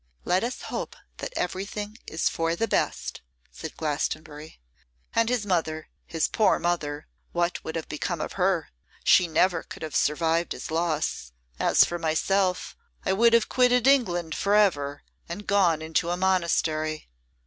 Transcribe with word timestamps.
'Let 0.25 0.43
us 0.43 0.63
hope 0.63 0.95
that 1.17 1.31
everything 1.35 1.95
is 2.07 2.27
for 2.27 2.55
the 2.55 2.67
best,' 2.67 3.21
said 3.51 3.77
Glastonbury. 3.77 4.59
'And 5.13 5.29
his 5.29 5.45
mother, 5.45 5.89
his 6.07 6.27
poor 6.27 6.57
mother, 6.57 7.07
what 7.33 7.63
would 7.63 7.75
have 7.75 7.87
become 7.87 8.19
of 8.19 8.33
her? 8.33 8.69
She 9.03 9.27
never 9.27 9.61
could 9.61 9.83
have 9.83 9.95
survived 9.95 10.53
his 10.53 10.71
loss. 10.71 11.33
As 11.59 11.83
for 11.85 11.99
myself, 11.99 12.75
I 13.05 13.13
would 13.13 13.33
have 13.33 13.47
quitted 13.47 13.85
England 13.85 14.33
for 14.33 14.55
ever, 14.55 15.03
and 15.29 15.45
gone 15.45 15.83
into 15.83 16.09
a 16.09 16.17
monastery. 16.17 17.07